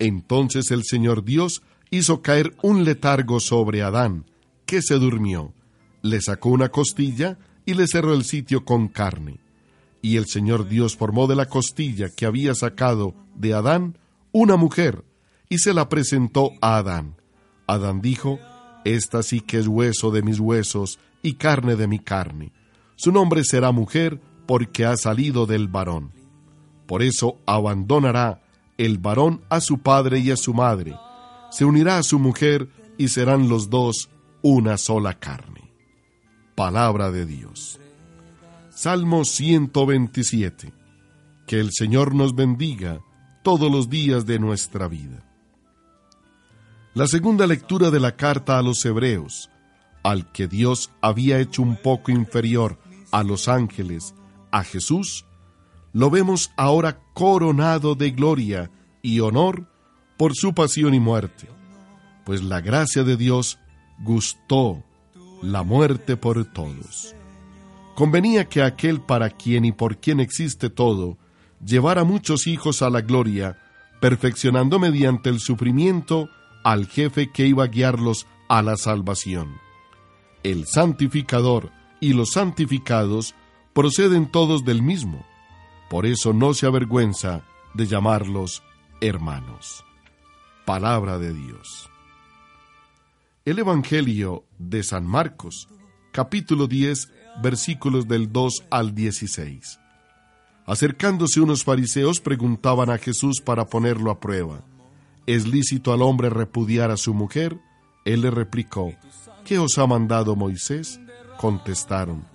[0.00, 4.24] Entonces el Señor Dios hizo caer un letargo sobre Adán,
[4.68, 5.54] que se durmió.
[6.02, 9.40] Le sacó una costilla y le cerró el sitio con carne.
[10.02, 13.96] Y el Señor Dios formó de la costilla que había sacado de Adán
[14.30, 15.04] una mujer,
[15.48, 17.16] y se la presentó a Adán.
[17.66, 18.38] Adán dijo,
[18.84, 22.52] Esta sí que es hueso de mis huesos y carne de mi carne.
[22.94, 26.12] Su nombre será mujer porque ha salido del varón.
[26.86, 28.42] Por eso abandonará
[28.76, 30.94] el varón a su padre y a su madre,
[31.50, 34.10] se unirá a su mujer y serán los dos
[34.42, 35.72] una sola carne.
[36.54, 37.80] Palabra de Dios.
[38.70, 40.72] Salmo 127.
[41.46, 43.00] Que el Señor nos bendiga
[43.42, 45.24] todos los días de nuestra vida.
[46.94, 49.50] La segunda lectura de la carta a los Hebreos,
[50.02, 52.78] al que Dios había hecho un poco inferior
[53.10, 54.14] a los ángeles,
[54.50, 55.24] a Jesús,
[55.92, 58.70] lo vemos ahora coronado de gloria
[59.02, 59.66] y honor
[60.16, 61.48] por su pasión y muerte,
[62.24, 63.58] pues la gracia de Dios
[64.00, 64.82] gustó
[65.42, 67.14] la muerte por todos.
[67.94, 71.18] Convenía que aquel para quien y por quien existe todo,
[71.64, 73.58] llevara muchos hijos a la gloria,
[74.00, 76.28] perfeccionando mediante el sufrimiento
[76.64, 79.56] al jefe que iba a guiarlos a la salvación.
[80.42, 83.34] El santificador y los santificados
[83.72, 85.24] proceden todos del mismo,
[85.90, 87.42] por eso no se avergüenza
[87.74, 88.62] de llamarlos
[89.00, 89.84] hermanos.
[90.64, 91.90] Palabra de Dios.
[93.48, 95.68] El Evangelio de San Marcos,
[96.12, 97.08] capítulo 10,
[97.42, 99.80] versículos del 2 al 16.
[100.66, 104.66] Acercándose unos fariseos preguntaban a Jesús para ponerlo a prueba,
[105.24, 107.58] ¿es lícito al hombre repudiar a su mujer?
[108.04, 108.92] Él le replicó,
[109.46, 111.00] ¿qué os ha mandado Moisés?
[111.38, 112.26] Contestaron,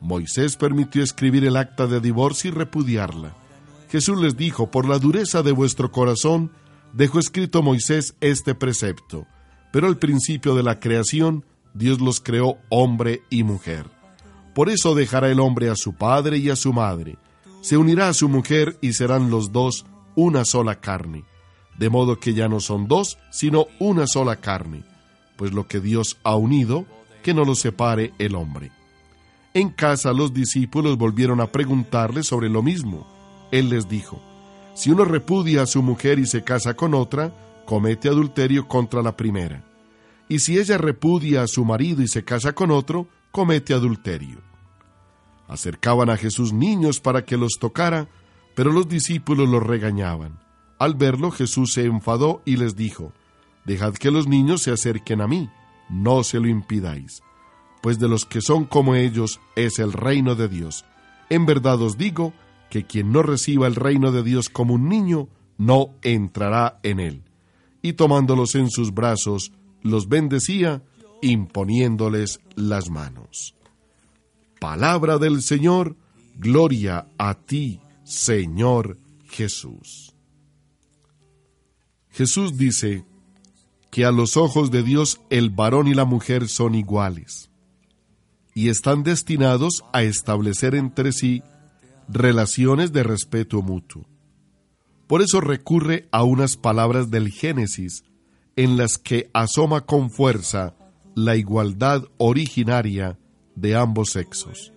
[0.00, 3.34] Moisés permitió escribir el acta de divorcio y repudiarla.
[3.90, 6.52] Jesús les dijo, por la dureza de vuestro corazón,
[6.92, 9.26] dejó escrito Moisés este precepto,
[9.72, 11.44] pero al principio de la creación,
[11.74, 13.86] Dios los creó hombre y mujer.
[14.54, 17.16] Por eso dejará el hombre a su padre y a su madre,
[17.62, 21.24] se unirá a su mujer y serán los dos una sola carne,
[21.78, 24.84] de modo que ya no son dos, sino una sola carne,
[25.36, 26.84] pues lo que Dios ha unido,
[27.22, 28.72] que no lo separe el hombre.
[29.54, 33.06] En casa los discípulos volvieron a preguntarle sobre lo mismo.
[33.52, 34.20] Él les dijo,
[34.74, 37.32] si uno repudia a su mujer y se casa con otra,
[37.72, 39.64] comete adulterio contra la primera.
[40.28, 44.42] Y si ella repudia a su marido y se casa con otro, comete adulterio.
[45.48, 48.08] Acercaban a Jesús niños para que los tocara,
[48.54, 50.38] pero los discípulos los regañaban.
[50.78, 53.14] Al verlo Jesús se enfadó y les dijo,
[53.64, 55.48] Dejad que los niños se acerquen a mí,
[55.88, 57.22] no se lo impidáis
[57.82, 60.84] pues de los que son como ellos es el reino de Dios.
[61.30, 62.32] En verdad os digo
[62.70, 67.31] que quien no reciba el reino de Dios como un niño, no entrará en él.
[67.82, 69.52] Y tomándolos en sus brazos,
[69.82, 70.82] los bendecía,
[71.20, 73.54] imponiéndoles las manos.
[74.60, 75.96] Palabra del Señor,
[76.36, 78.96] gloria a ti, Señor
[79.28, 80.14] Jesús.
[82.10, 83.04] Jesús dice
[83.90, 87.50] que a los ojos de Dios el varón y la mujer son iguales
[88.54, 91.42] y están destinados a establecer entre sí
[92.08, 94.06] relaciones de respeto mutuo.
[95.12, 98.02] Por eso recurre a unas palabras del Génesis
[98.56, 100.74] en las que asoma con fuerza
[101.14, 103.18] la igualdad originaria
[103.54, 104.72] de ambos sexos.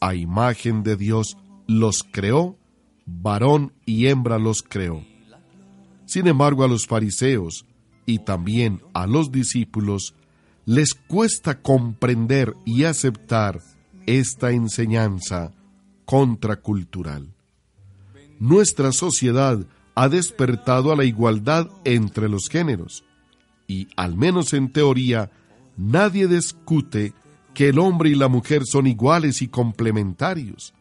[0.00, 1.36] A imagen de Dios
[1.66, 2.56] los creó,
[3.06, 5.04] varón y hembra los creó.
[6.04, 7.66] Sin embargo, a los fariseos
[8.06, 10.14] y también a los discípulos
[10.64, 13.62] les cuesta comprender y aceptar
[14.06, 15.50] esta enseñanza
[16.04, 17.35] contracultural.
[18.38, 19.64] Nuestra sociedad
[19.94, 23.04] ha despertado a la igualdad entre los géneros
[23.66, 25.30] y, al menos en teoría,
[25.76, 27.14] nadie discute
[27.54, 30.74] que el hombre y la mujer son iguales y complementarios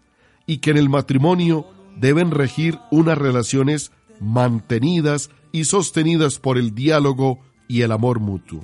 [0.45, 7.39] y que en el matrimonio deben regir unas relaciones mantenidas y sostenidas por el diálogo
[7.69, 8.63] y el amor mutuo.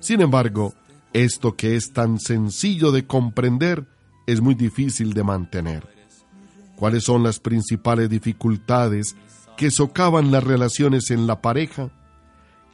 [0.00, 0.72] Sin embargo,
[1.12, 3.86] esto que es tan sencillo de comprender
[4.26, 5.97] es muy difícil de mantener.
[6.78, 9.16] ¿Cuáles son las principales dificultades
[9.56, 11.90] que socavan las relaciones en la pareja?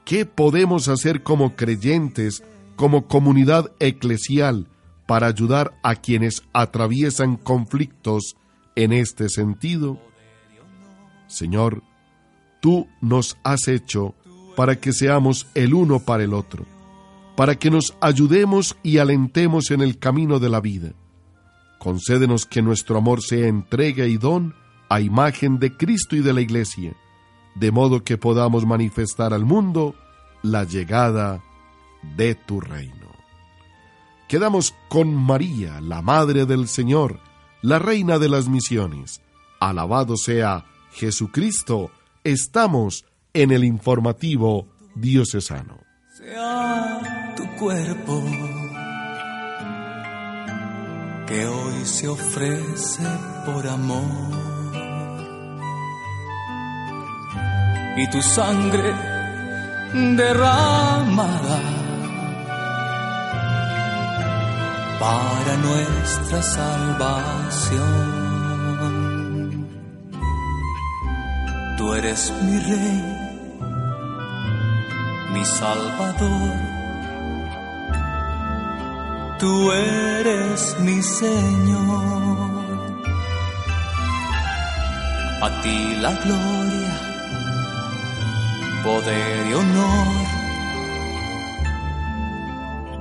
[0.05, 2.43] ¿Qué podemos hacer como creyentes,
[2.77, 4.69] como comunidad eclesial,
[5.07, 8.37] para ayudar a quienes atraviesan conflictos
[8.77, 9.99] en este sentido?
[11.27, 11.83] Señor,
[12.61, 14.15] tú nos has hecho
[14.57, 16.67] para que seamos el uno para el otro
[17.37, 20.93] para que nos ayudemos y alentemos en el camino de la vida.
[21.85, 24.55] Concédenos que nuestro amor sea entrega y don
[24.89, 26.97] a imagen de Cristo y de la Iglesia,
[27.57, 29.95] de modo que podamos manifestar al mundo
[30.43, 31.45] la llegada
[32.17, 33.13] de tu reino.
[34.29, 37.21] Quedamos con María, la Madre del Señor,
[37.61, 39.21] la Reina de las Misiones.
[39.61, 41.91] Alabado sea Jesucristo,
[42.25, 43.05] estamos
[43.35, 45.81] en el informativo diocesano.
[46.17, 48.25] Sea tu cuerpo
[51.27, 53.03] que hoy se ofrece
[53.47, 54.55] por amor
[57.97, 58.93] y tu sangre
[60.17, 61.61] derramada
[64.99, 68.15] para nuestra salvación.
[71.77, 73.03] Tú eres mi rey,
[75.33, 76.84] mi salvador.
[79.45, 81.83] Tú eres mi Señor.
[85.43, 86.95] A ti la gloria,
[88.83, 90.07] poder y honor.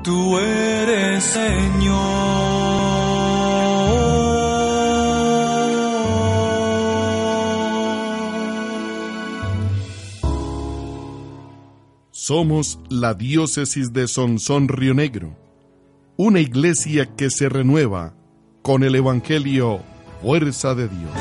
[0.03, 2.33] Tú eres Señor.
[12.11, 15.42] Somos la diócesis de Sonsón Río Negro,
[16.17, 18.13] una iglesia que se renueva
[18.61, 19.81] con el Evangelio
[20.21, 21.11] Fuerza de Dios.